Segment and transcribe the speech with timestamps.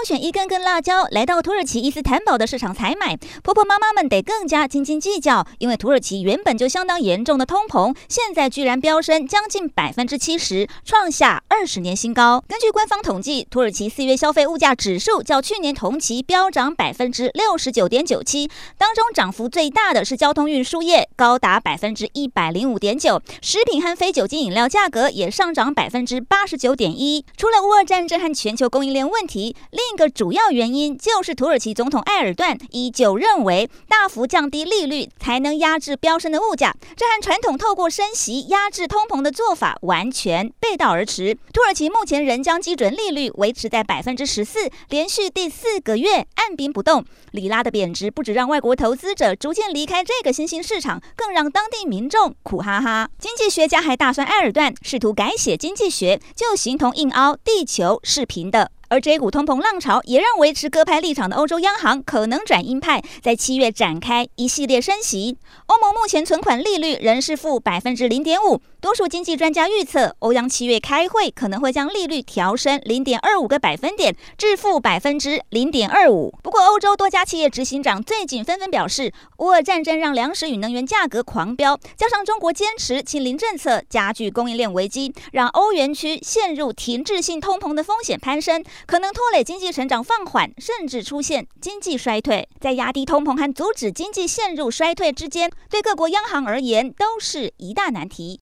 [0.00, 12.42] 挑选一根根辣椒来到土耳其伊斯坦堡的市场采买，婆婆妈妈们得更加斤斤计较，因为土耳其原本就相当严重的通膨，现在居然飙升将近百分之七十，创下二十年新高。
[12.48, 18.48] 根据官方统计，土耳其四月消费物价指数较去年同期飙涨百分之六十九点九七，
[18.78, 27.22] 当中涨幅最大的是交通运输业，高达百分之一百零五点九，食品和非酒精饮料价格也上涨百分之八十九点一。
[27.36, 41.36] 除了乌俄战争和全球供应链问题，另另一个主要原因就是土耳其总统埃尔段依旧认为，大幅降低利率才能压制飙升的物价，这和传统透过升息压制通膨的做法完全背道而驰。
[41.52, 47.04] 土耳其目前仍将基准利率维持在百分之十四，连续第四个月按兵不动。
[47.32, 53.10] 里拉的贬值不止让外国投资者逐渐离开这个新兴市场，更让当地民众苦哈哈。
[53.18, 58.70] 经济学家还大酸埃尔段试图改写经济学，就形同硬凹，地球是平的。
[58.90, 65.38] 而这股通膨浪潮也让维持鸽派立场的欧洲央行可能转鹰派，在七月展开一系列升息。
[65.66, 76.34] 欧盟目前存款利率仍是负百分之零点五，多数经济专家预测，欧央七月开会可能会将利率调升零点二五个百分点至负百分之零点二五。
[76.42, 88.64] 不过，欧洲多家企业执行长最近纷纷表示，乌俄战争让粮食与能源价格狂飙，加上中国坚持清零政策，加剧供应链危机，让欧元区陷入停滞性通膨的风险攀升。
[88.86, 92.48] 可能拖累经济成长放缓，甚至出现经济衰退。
[92.60, 98.38] 在压低通膨和阻止经济陷入衰退之间，对各国央行而言都是一大难题。